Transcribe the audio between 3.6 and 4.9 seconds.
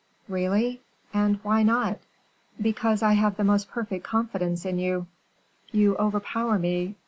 perfect confidence in